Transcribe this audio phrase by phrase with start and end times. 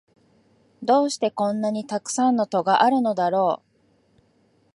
[0.81, 3.61] どうしてこんなにたくさん戸があるのだろ
[4.19, 4.21] う